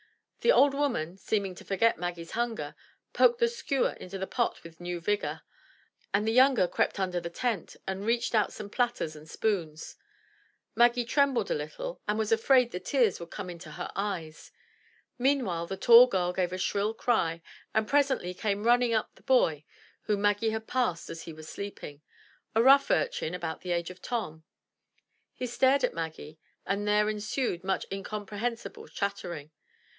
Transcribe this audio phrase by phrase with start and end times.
[0.39, 2.73] The old woman, seeming to forget Maggie's hunger,
[3.13, 5.43] poked the skewer into the pot with new vigor,
[6.11, 9.97] and the younger crept under the tent, and reached out some platters and spoons.
[10.73, 14.51] Maggie trembled a little and was afraid the tears would come into her eyes.
[15.19, 17.43] Meanwhile the tall girl gave a shrill cry
[17.75, 19.65] and presently came running up the boy
[20.05, 22.01] whom Maggie had passed as he was sleeping,—
[22.55, 24.43] a rough urchin about the age of Tom.
[25.35, 29.51] He stared at Maggie and there ensued much incomprehensible chattering.